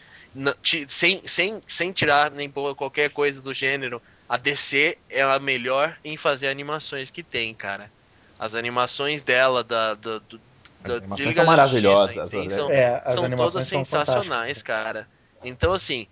sem, 0.88 1.20
sem, 1.26 1.62
sem 1.66 1.92
tirar 1.92 2.30
nem 2.30 2.50
qualquer 2.50 3.10
coisa 3.10 3.40
do 3.40 3.52
gênero, 3.52 4.00
a 4.28 4.38
DC 4.38 4.96
é 5.10 5.20
a 5.20 5.38
melhor 5.38 5.96
em 6.02 6.16
fazer 6.16 6.48
animações 6.48 7.10
que 7.10 7.22
tem, 7.22 7.54
cara. 7.54 7.90
As 8.38 8.54
animações 8.54 9.22
dela 9.22 9.62
da, 9.62 9.94
da, 9.94 10.18
do, 10.18 10.40
da 10.80 10.98
de 10.98 11.24
Liga 11.24 11.34
são 11.34 11.44
maravilhosas, 11.44 12.14
Justiça, 12.14 12.54
são, 12.56 12.70
é, 12.70 13.02
são 13.06 13.30
todas 13.30 13.66
sensacionais, 13.66 14.62
cara. 14.62 15.06
Então 15.44 15.74
assim, 15.74 16.06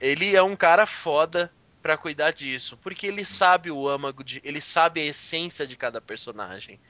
ele 0.00 0.36
é 0.36 0.42
um 0.42 0.54
cara 0.54 0.86
foda 0.86 1.50
para 1.86 1.96
cuidar 1.96 2.32
disso, 2.32 2.76
porque 2.82 3.06
ele 3.06 3.24
sabe 3.24 3.70
o 3.70 3.88
âmago 3.88 4.24
de, 4.24 4.40
ele 4.44 4.60
sabe 4.60 5.00
a 5.00 5.04
essência 5.04 5.64
de 5.64 5.76
cada 5.76 6.00
personagem. 6.00 6.80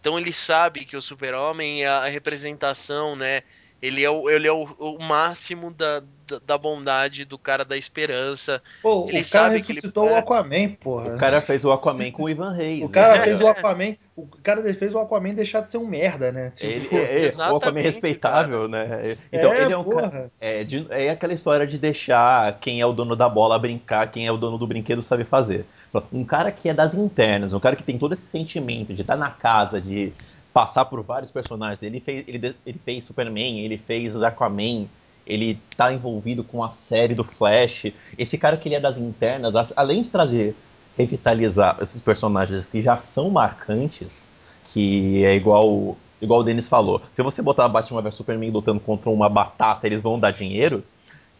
Então 0.00 0.18
ele 0.18 0.32
sabe 0.32 0.86
que 0.86 0.96
o 0.96 1.02
Super-Homem 1.02 1.84
é 1.84 1.88
a 1.88 2.06
representação, 2.06 3.14
né? 3.14 3.42
Ele 3.82 4.02
é 4.02 4.08
o, 4.08 4.30
ele 4.30 4.48
é 4.48 4.52
o, 4.52 4.62
o 4.78 4.98
máximo 4.98 5.70
da, 5.70 6.00
da, 6.26 6.38
da, 6.46 6.56
bondade 6.56 7.26
do 7.26 7.36
cara 7.36 7.66
da 7.66 7.76
esperança. 7.76 8.62
Pô, 8.80 9.06
ele 9.10 9.20
o 9.20 9.30
cara 9.30 9.48
ressuscitou 9.50 10.06
ele... 10.06 10.14
o 10.14 10.16
Aquaman, 10.16 10.70
porra. 10.80 11.14
O 11.14 11.18
cara 11.18 11.42
fez 11.42 11.62
o 11.62 11.70
Aquaman 11.70 12.10
com 12.10 12.22
o 12.22 12.30
Ivan 12.30 12.52
Reis. 12.52 12.82
O 12.82 12.88
cara 12.88 13.18
né? 13.18 13.24
fez 13.24 13.42
o 13.42 13.46
Aquaman. 13.46 13.98
O 14.16 14.26
cara 14.42 14.62
fez 14.72 14.94
o 14.94 14.98
Aquaman 14.98 15.34
deixar 15.34 15.60
de 15.60 15.68
ser 15.68 15.76
um 15.76 15.86
merda, 15.86 16.32
né? 16.32 16.50
Tipo, 16.50 16.72
ele, 16.72 16.88
é, 17.04 17.26
é, 17.26 17.50
o 17.52 17.56
Aquaman 17.56 17.80
é 17.80 17.82
respeitável, 17.82 18.70
cara. 18.70 18.86
né? 18.86 19.16
Então 19.30 19.52
é, 19.52 19.62
ele 19.62 19.72
é 19.74 19.76
um 19.76 19.84
porra. 19.84 20.32
É, 20.40 20.64
de, 20.64 20.86
é 20.88 21.10
aquela 21.10 21.34
história 21.34 21.66
de 21.66 21.76
deixar 21.76 22.58
quem 22.60 22.80
é 22.80 22.86
o 22.86 22.94
dono 22.94 23.14
da 23.14 23.28
bola 23.28 23.58
brincar, 23.58 24.10
quem 24.10 24.26
é 24.26 24.32
o 24.32 24.38
dono 24.38 24.56
do 24.56 24.66
brinquedo 24.66 25.02
sabe 25.02 25.24
fazer. 25.24 25.66
Um 26.12 26.24
cara 26.24 26.50
que 26.50 26.68
é 26.68 26.74
das 26.74 26.94
internas, 26.94 27.52
um 27.52 27.60
cara 27.60 27.76
que 27.76 27.82
tem 27.82 27.98
todo 27.98 28.14
esse 28.14 28.26
sentimento 28.32 28.94
de 28.94 29.02
estar 29.02 29.16
na 29.16 29.30
casa, 29.30 29.80
de 29.80 30.12
passar 30.52 30.86
por 30.86 31.02
vários 31.02 31.30
personagens. 31.30 31.82
Ele 31.82 32.00
fez, 32.00 32.26
ele, 32.26 32.54
ele 32.64 32.80
fez 32.82 33.04
Superman, 33.04 33.60
ele 33.60 33.76
fez 33.76 34.16
Aquaman, 34.22 34.86
ele 35.26 35.58
tá 35.76 35.92
envolvido 35.92 36.42
com 36.42 36.64
a 36.64 36.70
série 36.70 37.14
do 37.14 37.22
Flash. 37.22 37.92
Esse 38.16 38.38
cara 38.38 38.56
que 38.56 38.66
ele 38.66 38.76
é 38.76 38.80
das 38.80 38.96
internas, 38.96 39.52
além 39.76 40.02
de 40.02 40.08
trazer, 40.08 40.54
revitalizar 40.96 41.78
esses 41.82 42.00
personagens 42.00 42.66
que 42.66 42.82
já 42.82 42.96
são 42.98 43.30
marcantes, 43.30 44.26
que 44.72 45.24
é 45.24 45.34
igual, 45.34 45.96
igual 46.20 46.40
o 46.40 46.44
Denis 46.44 46.68
falou. 46.68 47.02
Se 47.14 47.22
você 47.22 47.42
botar 47.42 47.68
Batman 47.68 48.02
vs 48.02 48.14
Superman 48.14 48.50
lutando 48.50 48.80
contra 48.80 49.10
uma 49.10 49.28
batata, 49.28 49.86
eles 49.86 50.02
vão 50.02 50.18
dar 50.18 50.32
dinheiro. 50.32 50.82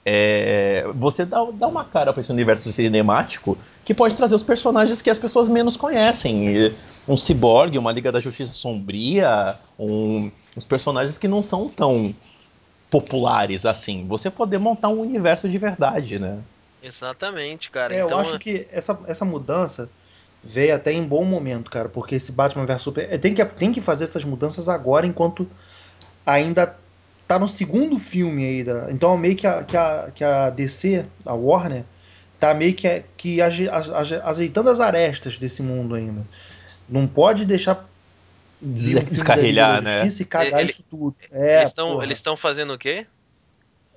É, 0.05 0.87
você 0.95 1.25
dá, 1.25 1.45
dá 1.53 1.67
uma 1.67 1.85
cara 1.85 2.13
para 2.13 2.21
esse 2.21 2.31
universo 2.31 2.71
cinemático 2.71 3.59
que 3.85 3.93
pode 3.93 4.15
trazer 4.15 4.37
os 4.37 4.43
personagens 4.43 5.03
que 5.03 5.11
as 5.11 5.19
pessoas 5.19 5.49
menos 5.49 5.77
conhecem. 5.77 6.73
Um 7.09 7.17
ciborgue, 7.17 7.79
uma 7.79 7.93
Liga 7.93 8.13
da 8.13 8.21
Justiça 8.21 8.53
Sombria, 8.53 9.57
um, 9.79 10.31
uns 10.57 10.65
personagens 10.65 11.19
que 11.19 11.27
não 11.27 11.43
são 11.43 11.69
tão 11.69 12.15
populares 12.91 13.67
assim. 13.67 14.07
Você 14.07 14.31
poder 14.31 14.59
montar 14.59 14.89
um 14.89 15.01
universo 15.01 15.49
de 15.49 15.59
verdade, 15.59 16.19
né? 16.19 16.39
Exatamente, 16.87 17.71
cara. 17.71 17.95
É, 17.95 18.01
então... 18.01 18.11
Eu 18.11 18.19
acho 18.19 18.39
que 18.39 18.67
essa, 18.71 18.99
essa 19.07 19.25
mudança 19.25 19.91
veio 20.43 20.75
até 20.75 20.93
em 20.93 21.03
bom 21.03 21.25
momento, 21.25 21.71
cara, 21.71 21.89
porque 21.89 22.15
esse 22.15 22.31
Batman 22.31 22.65
vs 22.65 22.83
Super 22.83 23.13
é, 23.13 23.19
tem 23.19 23.35
que, 23.35 23.45
tem 23.45 23.73
que 23.73 23.81
fazer 23.81 24.05
essas 24.05 24.25
mudanças 24.25 24.69
agora, 24.69 25.07
enquanto 25.07 25.49
ainda 26.25 26.77
tá 27.27 27.39
no 27.39 27.49
segundo 27.49 27.99
filme 27.99 28.45
aí. 28.45 28.65
Da, 28.65 28.91
então 28.91 29.17
meio 29.19 29.35
que 29.35 29.47
a, 29.47 29.65
que, 29.65 29.77
a, 29.77 30.11
que 30.15 30.23
a 30.23 30.51
DC, 30.51 31.05
a 31.25 31.35
Warner, 31.35 31.85
tá 32.39 32.55
meio 32.55 32.75
que, 32.75 33.05
que 33.17 33.41
ajeitando 33.41 34.71
as 34.71 34.81
arestas 34.81 35.37
desse 35.37 35.63
mundo 35.63 35.95
ainda. 35.95 36.25
Não 36.89 37.07
pode 37.07 37.45
deixar 37.45 37.89
descarrilhar, 38.63 39.83
né? 39.83 40.07
E 40.07 40.25
cagar 40.25 40.61
Ele, 40.61 40.71
isso 40.71 40.85
tudo. 40.89 41.17
É, 41.33 41.65
eles 42.03 42.19
estão 42.19 42.37
fazendo 42.37 42.73
o 42.75 42.79
quê? 42.79 43.07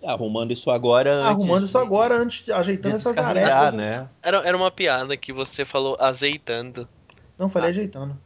Arrumando 0.04 0.52
isso 0.52 0.70
agora. 0.72 1.24
Arrumando 1.24 1.66
isso 1.66 1.78
agora, 1.78 2.16
antes, 2.16 2.50
ajeitando 2.50 2.96
essas 2.96 3.18
arestas. 3.18 3.74
Né? 3.74 4.08
Era, 4.22 4.38
era 4.48 4.56
uma 4.56 4.72
piada 4.72 5.16
que 5.18 5.34
você 5.34 5.66
falou 5.66 5.98
azeitando. 6.00 6.88
Não, 7.38 7.48
falei 7.48 7.70
ajeitando. 7.70 8.18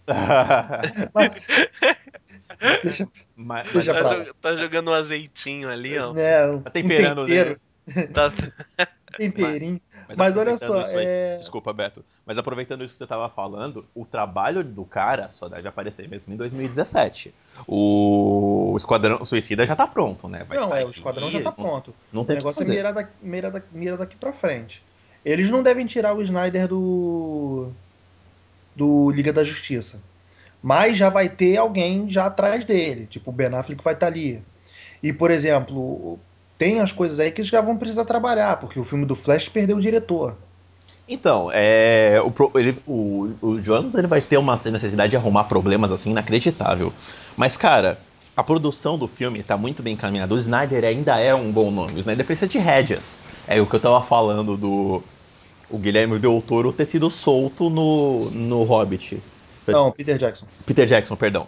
mas, 1.13 1.47
deixa, 2.83 3.07
mas, 3.35 3.71
deixa 3.71 3.93
tá, 3.93 4.33
tá, 4.41 4.55
jogando 4.55 4.89
um 4.89 4.93
azeitinho 4.93 5.69
ali, 5.69 5.97
ó. 5.99 6.15
É, 6.17 6.57
tá 6.59 6.69
temperando, 6.71 7.21
um 7.21 7.25
tempero. 7.25 7.59
Né? 7.95 8.07
Tá... 8.07 8.33
Temperinho. 9.17 9.79
Mas, 10.07 10.17
mas 10.17 10.37
olha 10.37 10.57
só. 10.57 10.85
Aí, 10.85 10.95
é... 10.95 11.37
Desculpa, 11.37 11.71
Beto. 11.71 12.03
Mas 12.25 12.37
aproveitando 12.37 12.83
isso 12.83 12.93
que 12.93 12.97
você 12.97 13.03
estava 13.03 13.29
falando, 13.29 13.85
o 13.93 14.05
trabalho 14.05 14.63
do 14.63 14.83
cara 14.85 15.29
só 15.33 15.47
deve 15.47 15.67
aparecer 15.67 16.07
mesmo 16.07 16.33
em 16.33 16.37
2017. 16.37 17.33
O 17.67 18.75
Esquadrão 18.77 19.23
Suicida 19.25 19.65
já 19.65 19.75
tá 19.75 19.85
pronto, 19.85 20.27
né? 20.27 20.43
Vai 20.43 20.57
não, 20.57 20.75
é, 20.75 20.85
o 20.85 20.89
Esquadrão 20.89 21.29
já 21.29 21.41
tá 21.41 21.51
pronto. 21.51 21.93
Não, 22.11 22.21
não 22.21 22.25
tem 22.25 22.35
o 22.35 22.39
negócio 22.39 22.63
é 22.63 22.65
mirar, 22.65 22.93
da, 22.93 23.07
mira, 23.21 23.51
da, 23.51 23.61
mira 23.71 23.97
daqui 23.97 24.15
pra 24.15 24.31
frente. 24.31 24.83
Eles 25.23 25.49
não 25.49 25.63
devem 25.63 25.85
tirar 25.85 26.13
o 26.13 26.21
Snyder 26.21 26.67
do. 26.67 27.71
do 28.75 29.11
Liga 29.11 29.31
da 29.31 29.43
Justiça. 29.43 30.01
Mas 30.61 30.97
já 30.97 31.09
vai 31.09 31.27
ter 31.27 31.57
alguém 31.57 32.09
já 32.09 32.25
atrás 32.25 32.63
dele. 32.63 33.05
Tipo, 33.05 33.31
o 33.31 33.33
Ben 33.33 33.53
Affleck 33.53 33.83
vai 33.83 33.93
estar 33.93 34.07
tá 34.07 34.11
ali. 34.11 34.41
E, 35.01 35.11
por 35.11 35.29
exemplo, 35.29 36.17
tem 36.63 36.79
as 36.79 36.93
coisas 36.93 37.19
aí 37.19 37.29
que 37.29 37.43
já 37.43 37.59
vão 37.59 37.75
precisar 37.75 38.05
trabalhar, 38.05 38.55
porque 38.55 38.79
o 38.79 38.85
filme 38.85 39.05
do 39.05 39.17
Flash 39.17 39.49
perdeu 39.49 39.75
o 39.75 39.81
diretor. 39.81 40.37
Então, 41.05 41.49
é, 41.51 42.21
o, 42.23 42.57
ele, 42.57 42.77
o, 42.87 43.31
o 43.41 43.59
Jones 43.59 43.93
ele 43.93 44.07
vai 44.07 44.21
ter 44.21 44.37
uma 44.37 44.55
necessidade 44.55 45.09
de 45.09 45.17
arrumar 45.17 45.43
problemas 45.43 45.91
assim 45.91 46.11
inacreditável. 46.11 46.93
Mas, 47.35 47.57
cara, 47.57 47.99
a 48.37 48.41
produção 48.41 48.97
do 48.97 49.09
filme 49.09 49.41
está 49.41 49.57
muito 49.57 49.83
bem 49.83 49.95
encaminhada. 49.95 50.33
O 50.33 50.39
Snyder 50.39 50.85
ainda 50.85 51.19
é 51.19 51.35
um 51.35 51.51
bom 51.51 51.69
nome. 51.69 51.95
O 51.95 51.99
Snyder 51.99 52.25
precisa 52.25 52.47
de 52.47 52.57
rédeas. 52.57 53.19
É 53.45 53.59
o 53.59 53.65
que 53.65 53.75
eu 53.75 53.81
tava 53.81 54.01
falando 54.01 54.55
do 54.55 55.03
o 55.69 55.77
Guilherme 55.77 56.17
Del 56.17 56.41
Toro 56.47 56.71
ter 56.71 56.85
sido 56.85 57.09
solto 57.09 57.69
no, 57.69 58.29
no 58.31 58.63
Hobbit. 58.63 59.21
Não, 59.67 59.91
Peter 59.91 60.17
Jackson. 60.17 60.45
Peter 60.65 60.87
Jackson, 60.87 61.17
perdão. 61.17 61.45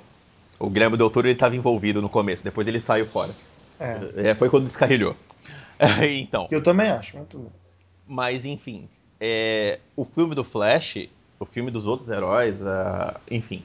O 0.59 0.69
Guilherme 0.69 0.97
Del 0.97 1.09
Toro 1.09 1.29
estava 1.29 1.55
envolvido 1.55 2.01
no 2.01 2.09
começo, 2.09 2.43
depois 2.43 2.67
ele 2.67 2.81
saiu 2.81 3.05
fora. 3.05 3.31
É. 3.79 4.29
é 4.29 4.35
foi 4.35 4.49
quando 4.49 4.67
descarrilhou. 4.67 5.15
então. 6.19 6.47
Eu 6.51 6.61
também 6.61 6.89
acho. 6.89 7.17
Muito... 7.17 7.51
Mas 8.07 8.45
enfim, 8.45 8.87
é, 9.19 9.79
o 9.95 10.05
filme 10.05 10.35
do 10.35 10.43
Flash, 10.43 11.07
o 11.39 11.45
filme 11.45 11.71
dos 11.71 11.85
outros 11.85 12.09
heróis, 12.09 12.55
uh, 12.61 13.19
enfim, 13.29 13.63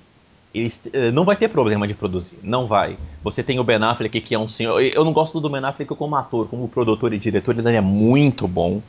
ele, 0.55 0.73
uh, 0.87 1.13
não 1.13 1.25
vai 1.25 1.37
ter 1.37 1.49
problema 1.49 1.87
de 1.87 1.95
produzir, 1.95 2.39
não 2.43 2.67
vai. 2.67 2.97
Você 3.23 3.43
tem 3.43 3.59
o 3.59 3.65
Ben 3.65 3.83
Affleck 3.83 4.21
que 4.21 4.35
é 4.35 4.39
um 4.39 4.49
senhor. 4.49 4.81
Eu 4.83 5.05
não 5.05 5.13
gosto 5.13 5.41
do 5.41 5.49
Ben 5.49 5.65
Affleck 5.65 5.95
como 5.95 6.17
ator, 6.17 6.49
como 6.49 6.69
produtor 6.69 7.13
e 7.13 7.19
diretor, 7.19 7.57
ele 7.57 7.77
é 7.77 7.81
muito 7.81 8.49
bom. 8.49 8.83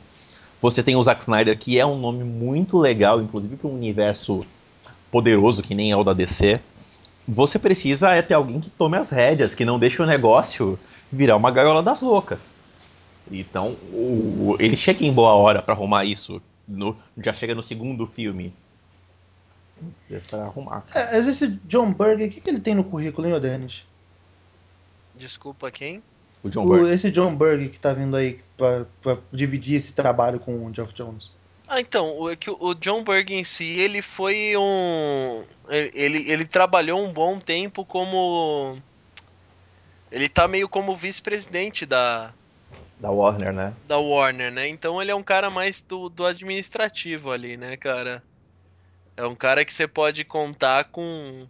Você 0.60 0.82
tem 0.82 0.94
o 0.94 1.02
Zack 1.02 1.22
Snyder 1.22 1.58
que 1.58 1.78
é 1.78 1.86
um 1.86 1.98
nome 1.98 2.24
muito 2.24 2.78
legal, 2.78 3.20
inclusive 3.20 3.56
para 3.56 3.68
um 3.68 3.74
universo 3.74 4.40
poderoso 5.10 5.62
que 5.62 5.74
nem 5.74 5.90
é 5.90 5.96
o 5.96 6.04
da 6.04 6.12
DC. 6.12 6.60
Você 7.26 7.58
precisa 7.58 8.10
é 8.10 8.22
ter 8.22 8.34
alguém 8.34 8.60
que 8.60 8.70
tome 8.70 8.96
as 8.96 9.10
rédeas, 9.10 9.54
que 9.54 9.64
não 9.64 9.78
deixe 9.78 10.00
o 10.00 10.06
negócio 10.06 10.78
virar 11.12 11.36
uma 11.36 11.50
gaiola 11.50 11.82
das 11.82 12.00
loucas. 12.00 12.40
Então, 13.30 13.76
o, 13.92 14.56
ele 14.58 14.76
chega 14.76 15.04
em 15.04 15.12
boa 15.12 15.34
hora 15.34 15.62
para 15.62 15.74
arrumar 15.74 16.04
isso. 16.04 16.40
No, 16.66 16.96
já 17.18 17.32
chega 17.32 17.54
no 17.54 17.62
segundo 17.62 18.06
filme. 18.06 18.52
É 20.10 20.18
pra 20.20 20.44
arrumar. 20.44 20.84
É, 20.94 21.12
mas 21.12 21.26
esse 21.26 21.48
John 21.64 21.92
Berger, 21.92 22.28
o 22.28 22.30
que, 22.30 22.40
que 22.40 22.48
ele 22.48 22.60
tem 22.60 22.74
no 22.74 22.84
currículo, 22.84 23.28
hein, 23.28 23.40
Denis? 23.40 23.84
Desculpa, 25.14 25.70
quem? 25.70 26.02
O 26.42 26.48
John 26.48 26.64
o, 26.64 26.88
Esse 26.88 27.10
John 27.10 27.34
Berger 27.36 27.70
que 27.70 27.78
tá 27.78 27.92
vindo 27.92 28.16
aí 28.16 28.38
pra, 28.56 28.86
pra, 29.00 29.18
dividir 29.30 29.76
esse 29.76 29.92
trabalho 29.92 30.40
com 30.40 30.66
o 30.66 30.74
Geoff 30.74 30.92
Jones. 30.94 31.30
Ah, 31.68 31.80
então, 31.80 32.18
o, 32.18 32.30
é 32.30 32.36
o 32.60 32.74
John 32.74 33.04
Berger 33.04 33.38
em 33.38 33.44
si, 33.44 33.64
ele 33.64 34.02
foi 34.02 34.54
um. 34.56 35.44
Ele, 35.68 36.30
ele 36.30 36.44
trabalhou 36.44 37.04
um 37.04 37.12
bom 37.12 37.38
tempo 37.38 37.84
como 37.84 38.76
ele 40.12 40.28
tá 40.28 40.46
meio 40.46 40.68
como 40.68 40.94
vice-presidente 40.94 41.86
da. 41.86 42.34
Da 43.00 43.10
Warner, 43.10 43.52
né? 43.52 43.72
Da 43.88 43.98
Warner, 43.98 44.52
né? 44.52 44.68
Então 44.68 45.00
ele 45.00 45.10
é 45.10 45.14
um 45.14 45.22
cara 45.22 45.48
mais 45.48 45.80
do, 45.80 46.10
do 46.10 46.26
administrativo 46.26 47.32
ali, 47.32 47.56
né, 47.56 47.76
cara? 47.78 48.22
É 49.16 49.26
um 49.26 49.34
cara 49.34 49.64
que 49.64 49.72
você 49.72 49.88
pode 49.88 50.22
contar 50.22 50.84
com. 50.84 51.48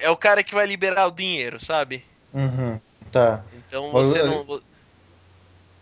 É 0.00 0.08
o 0.08 0.16
cara 0.16 0.44
que 0.44 0.54
vai 0.54 0.66
liberar 0.66 1.06
o 1.08 1.10
dinheiro, 1.10 1.58
sabe? 1.58 2.04
Uhum, 2.32 2.80
tá. 3.10 3.44
Então 3.52 3.90
você 3.90 4.22
não. 4.22 4.44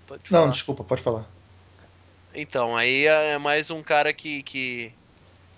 Pode 0.06 0.28
falar. 0.28 0.40
Não, 0.40 0.50
desculpa, 0.50 0.82
pode 0.82 1.02
falar. 1.02 1.28
Então, 2.34 2.74
aí 2.74 3.06
é 3.06 3.36
mais 3.36 3.70
um 3.70 3.82
cara 3.82 4.12
que. 4.14 4.42
que 4.42 4.92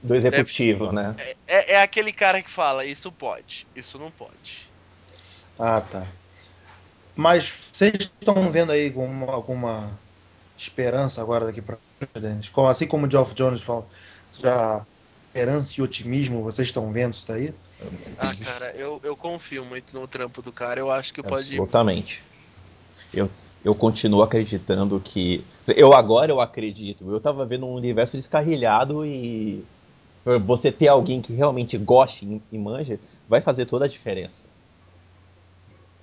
do 0.03 0.15
executivo, 0.15 0.87
deve... 0.87 0.97
né? 0.97 1.17
É, 1.19 1.37
é, 1.47 1.73
é 1.75 1.83
aquele 1.83 2.13
cara 2.13 2.43
que 2.43 2.51
fala: 2.51 2.85
isso 2.85 3.13
pode, 3.13 3.69
isso 3.75 3.99
não 3.99 4.11
pode. 4.11 4.66
Ah, 5.59 5.81
tá. 5.81 6.07
Mas 7.15 7.71
vocês 7.73 7.95
estão 7.95 8.51
vendo 8.51 8.73
aí 8.73 8.87
alguma, 8.89 9.33
alguma 9.33 9.99
esperança 10.57 11.23
agora 11.23 11.47
daqui 11.47 11.63
para 11.63 11.79
frente, 12.15 12.53
Assim 12.69 12.87
como 12.87 13.07
o 13.07 13.11
Geoff 13.11 13.35
Jones 13.35 13.63
fala, 13.63 13.87
já 14.33 14.85
esperança 15.37 15.79
e 15.79 15.83
otimismo, 15.83 16.43
vocês 16.43 16.69
estão 16.69 16.91
vendo 16.93 17.13
isso 17.13 17.29
daí? 17.29 17.53
Ah, 18.19 18.33
cara, 18.43 18.73
eu, 18.77 18.99
eu 19.05 19.15
confio 19.15 19.65
muito 19.65 19.95
no 19.95 20.07
trampo 20.07 20.41
do 20.41 20.51
cara, 20.51 20.81
eu 20.81 20.91
acho 20.91 21.13
que 21.13 21.23
pode. 21.23 21.49
Absolutamente. 21.49 22.23
Eu, 23.13 23.31
eu 23.63 23.75
continuo 23.75 24.23
acreditando 24.23 24.99
que. 25.01 25.45
Eu 25.69 25.93
agora 25.93 26.33
eu 26.33 26.41
acredito. 26.41 27.11
Eu 27.11 27.21
tava 27.21 27.45
vendo 27.45 27.67
um 27.67 27.75
universo 27.75 28.17
descarrilhado 28.17 29.05
e 29.05 29.63
você 30.45 30.73
ter 30.73 30.89
alguém 30.89 31.21
que 31.21 31.35
realmente 31.35 31.77
goste 31.77 32.41
e 32.51 32.59
manja 32.59 32.99
vai 33.29 33.41
fazer 33.41 33.67
toda 33.67 33.85
a 33.85 33.89
diferença. 33.89 34.46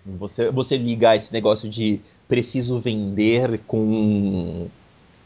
Você, 0.06 0.52
você 0.52 0.78
ligar 0.78 1.16
esse 1.16 1.32
negócio 1.32 1.70
de 1.70 2.02
preciso 2.28 2.80
vender 2.80 3.60
com 3.68 4.68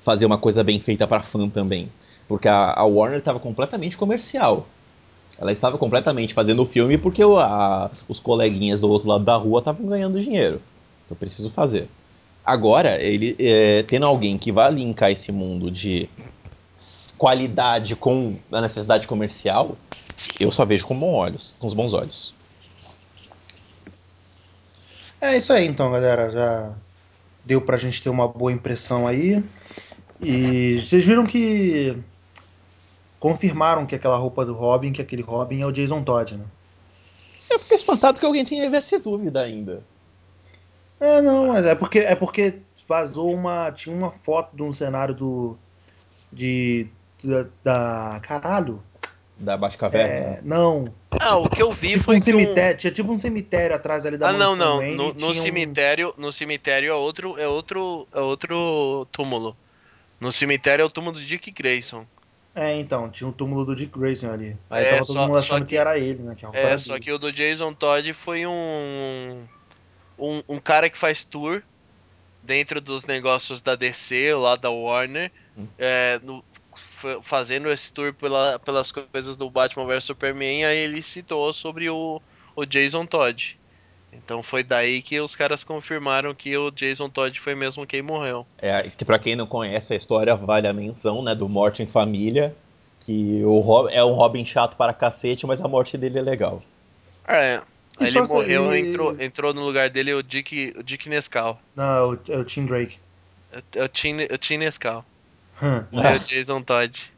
fazer 0.04 0.26
uma 0.26 0.38
coisa 0.38 0.64
bem 0.64 0.80
feita 0.80 1.08
para 1.08 1.24
fã 1.24 1.50
também. 1.50 1.90
Porque 2.28 2.48
a, 2.48 2.74
a 2.74 2.86
Warner 2.86 3.20
estava 3.20 3.40
completamente 3.40 3.98
comercial. 3.98 4.68
Ela 5.40 5.52
estava 5.52 5.78
completamente 5.78 6.34
fazendo 6.34 6.64
o 6.64 6.66
filme 6.66 6.98
porque 6.98 7.24
o, 7.24 7.38
a, 7.38 7.92
os 8.08 8.20
coleguinhas 8.20 8.82
do 8.82 8.90
outro 8.90 9.08
lado 9.08 9.24
da 9.24 9.36
rua 9.36 9.60
estavam 9.60 9.86
ganhando 9.86 10.22
dinheiro. 10.22 10.62
Então 11.06 11.18
preciso 11.18 11.50
fazer. 11.50 11.88
Agora, 12.46 13.02
ele 13.02 13.36
é, 13.40 13.84
tendo 13.84 14.06
alguém 14.06 14.38
que 14.38 14.52
vai 14.52 14.72
linkar 14.72 15.12
esse 15.12 15.32
mundo 15.32 15.70
de 15.70 16.10
qualidade 17.18 17.96
com 17.96 18.36
a 18.52 18.62
necessidade 18.62 19.08
comercial, 19.08 19.76
eu 20.40 20.52
só 20.52 20.64
vejo 20.64 20.86
com 20.86 20.98
bons 20.98 21.14
olhos, 21.14 21.56
com 21.60 21.68
os 21.68 21.74
bons 21.74 21.94
olhos. 21.94 22.37
É 25.20 25.38
isso 25.38 25.52
aí 25.52 25.68
então, 25.68 25.92
galera. 25.92 26.32
Já 26.32 26.76
deu 27.46 27.62
pra 27.62 27.78
gente 27.78 28.02
ter 28.02 28.10
uma 28.10 28.28
boa 28.28 28.52
impressão 28.52 29.08
aí. 29.08 29.44
E 30.22 30.80
vocês 30.80 31.06
viram 31.06 31.26
que 31.26 31.98
confirmaram 33.20 33.86
que 33.86 33.96
aquela 33.96 34.18
roupa 34.18 34.46
do 34.46 34.54
Robin, 34.54 34.92
que 34.92 35.02
aquele 35.02 35.22
Robin 35.22 35.62
é 35.62 35.66
o 35.66 35.72
Jason 35.72 36.04
Todd, 36.04 36.38
né? 36.38 36.46
Eu 37.50 37.60
fiquei 37.60 37.78
espantado 37.78 38.20
que 38.20 38.26
alguém 38.26 38.44
tinha 38.44 38.66
essa 38.76 39.00
dúvida 39.00 39.42
ainda. 39.42 39.82
É, 41.00 41.22
não, 41.22 41.48
mas 41.48 41.66
é 41.66 41.76
porque 41.76 42.00
é 42.00 42.16
porque 42.16 42.56
vazou 42.88 43.34
uma 43.34 43.72
tinha 43.72 43.96
uma 43.96 44.12
foto 44.12 44.56
de 44.56 44.64
um 44.64 44.74
cenário 44.74 45.14
do 45.14 45.58
de 46.32 46.88
da, 47.24 47.46
da 47.64 48.20
caralho, 48.22 48.82
da 49.40 49.56
Batcaverna? 49.58 50.14
É, 50.14 50.42
não. 50.44 50.94
Ah, 51.12 51.38
o 51.38 51.50
que 51.50 51.62
eu 51.62 51.72
vi 51.72 51.92
tipo 51.92 52.04
foi 52.04 52.18
um 52.18 52.22
cemitério, 52.22 52.74
um... 52.74 52.78
tinha 52.78 52.92
tipo 52.92 53.12
um 53.12 53.20
cemitério 53.20 53.76
atrás 53.76 54.06
ali 54.06 54.18
da 54.18 54.30
Ah, 54.30 54.34
não, 54.34 54.56
não. 54.56 54.78
Wayne, 54.78 54.96
no, 54.96 55.14
no 55.14 55.34
cemitério, 55.34 56.14
um... 56.18 56.22
no 56.22 56.32
cemitério 56.32 56.92
é 56.92 56.94
outro, 56.94 57.40
é 57.40 57.48
outro, 57.48 58.08
é 58.14 58.20
outro 58.20 59.08
túmulo. 59.12 59.56
No 60.20 60.32
cemitério 60.32 60.84
é 60.84 60.86
o 60.86 60.90
túmulo 60.90 61.20
do 61.20 61.24
Dick 61.24 61.52
Grayson. 61.52 62.06
É, 62.56 62.76
então, 62.80 63.08
tinha 63.08 63.28
o 63.28 63.30
um 63.30 63.34
túmulo 63.34 63.64
do 63.64 63.76
Dick 63.76 63.98
Grayson 63.98 64.32
ali. 64.32 64.58
Aí 64.68 64.84
é, 64.84 64.90
tava 64.90 65.06
todo 65.06 65.14
só, 65.14 65.28
mundo 65.28 65.38
achando 65.38 65.62
que, 65.62 65.70
que, 65.70 65.78
era 65.78 66.00
ele, 66.00 66.24
né? 66.24 66.36
é, 66.54 66.78
só 66.78 66.94
dele. 66.94 67.06
que 67.06 67.12
o 67.12 67.20
do 67.20 67.32
Jason 67.32 67.72
Todd 67.72 68.12
foi 68.14 68.48
um, 68.48 69.44
um, 70.18 70.42
um 70.50 70.60
cara 70.60 70.90
que 70.90 70.98
faz 70.98 71.24
tour 71.24 71.62
dentro 72.42 72.82
dos 72.82 73.06
negócios 73.06 73.62
da 73.62 73.76
DC, 73.76 74.34
lá 74.34 74.56
da 74.56 74.72
Warner. 74.72 75.32
Hum. 75.56 75.68
É, 75.78 76.20
no, 76.24 76.44
fazendo 77.22 77.70
esse 77.70 77.92
tour 77.92 78.14
pela, 78.14 78.60
pelas 78.60 78.92
coisas 78.92 79.36
do 79.36 79.50
Batman 79.50 79.86
vs 79.86 80.04
Superman, 80.04 80.66
aí 80.66 80.78
ele 80.78 81.02
citou 81.02 81.52
sobre 81.54 81.90
o, 81.90 82.22
o 82.56 82.66
Jason 82.66 83.06
Todd. 83.06 83.58
Então 84.12 84.42
foi 84.42 84.64
daí 84.64 85.02
que 85.02 85.20
os 85.20 85.36
caras 85.36 85.64
confirmaram 85.64 86.34
que 86.34 86.58
o 86.58 86.72
Jason 86.72 87.10
Todd 87.10 87.40
foi 87.40 87.56
mesmo 87.56 87.86
quem 87.86 88.02
morreu. 88.02 88.46
É, 88.58 88.84
que 88.84 89.06
para 89.06 89.20
quem 89.20 89.36
não 89.36 89.46
conhece 89.46 89.94
a 89.94 89.98
história, 89.98 90.36
vale 90.36 90.68
a 90.68 90.74
menção, 90.74 91.22
né, 91.22 91.36
do 91.36 91.48
Morte 91.48 91.84
em 91.84 91.88
Família, 91.88 92.56
que 93.02 93.44
o 93.44 93.60
Rob, 93.60 93.92
é 93.92 94.04
um 94.04 94.14
Robin 94.14 94.46
chato 94.46 94.76
para 94.76 94.94
cacete, 94.94 95.46
mas 95.46 95.62
a 95.62 95.68
morte 95.68 95.98
dele 95.98 96.20
é 96.20 96.22
legal. 96.22 96.64
É, 97.28 97.62
Aí 98.00 98.08
ele 98.08 98.22
morreu, 98.22 98.76
entrou, 98.76 99.22
entrou 99.22 99.54
no 99.54 99.66
lugar 99.66 99.90
dele 99.90 100.14
o 100.14 100.22
Dick, 100.22 100.74
o 100.78 100.84
Dick 100.84 101.10
Nescau. 101.10 101.60
Não, 101.76 101.84
é 101.84 102.04
o, 102.04 102.20
é 102.30 102.38
o 102.38 102.44
Tim 102.46 102.66
Drake. 102.66 102.98
É, 103.52 103.80
é 103.80 103.84
o 103.84 103.88
Tim, 103.88 104.22
o 104.22 104.38
Tim 104.38 104.58
Nescau. 104.58 105.04
Hum. 105.62 105.84
Morreu 105.92 106.18
o 106.18 106.20
Jason 106.20 106.62
Todd. 106.62 107.14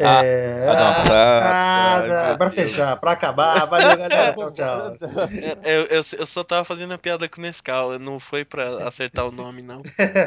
é... 0.00 0.66
ah, 0.68 1.04
ah, 1.08 2.30
ah, 2.32 2.36
pra 2.36 2.50
fechar, 2.50 2.98
pra 2.98 3.12
acabar, 3.12 3.66
valeu 3.66 3.96
galera, 3.96 4.34
tchau, 4.34 4.50
tchau. 4.52 4.96
Eu, 5.62 5.82
eu, 5.84 6.02
eu, 6.18 6.26
só 6.26 6.42
tava 6.42 6.64
fazendo 6.64 6.92
a 6.92 6.98
piada 6.98 7.28
com 7.28 7.40
o 7.40 7.42
Nescau, 7.42 7.96
não 7.96 8.18
foi 8.18 8.44
pra 8.44 8.88
acertar 8.88 9.26
o 9.26 9.30
nome, 9.30 9.62
não. 9.62 9.80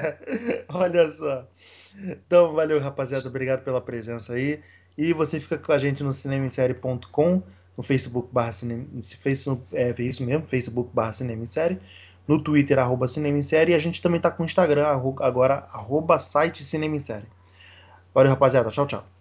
Olha 0.70 1.12
só. 1.12 1.46
Então, 1.98 2.54
valeu 2.54 2.80
rapaziada, 2.80 3.28
obrigado 3.28 3.64
pela 3.64 3.82
presença 3.82 4.34
aí. 4.34 4.62
E 4.98 5.12
você 5.12 5.40
fica 5.40 5.58
com 5.58 5.74
a 5.74 5.78
gente 5.78 6.04
no 6.04 6.14
cinemissérie.com, 6.14 7.42
no 7.76 7.84
Facebook 7.84 8.30
barra 8.32 8.54
cinema, 8.54 8.86
Facebook, 9.02 9.64
é, 9.74 9.90
é 9.90 10.02
isso 10.02 10.24
mesmo, 10.24 10.48
Facebook 10.48 10.90
barra 10.94 11.12
cinema 11.12 11.46
série, 11.46 11.80
no 12.28 12.42
Twitter 12.42 12.80
arroba 12.80 13.08
cinema 13.08 13.42
série, 13.44 13.74
e 13.74 13.76
a 13.76 13.80
gente 13.80 14.02
também 14.02 14.22
tá 14.22 14.32
com 14.32 14.44
o 14.44 14.46
Instagram 14.46 14.86
agora, 15.20 15.68
arroba 15.72 16.18
site 16.20 16.64
cinema 16.64 17.00
série. 17.00 17.26
Valeu 18.14 18.32
rapaziada, 18.32 18.72
tchau, 18.72 18.88
tchau. 18.88 19.13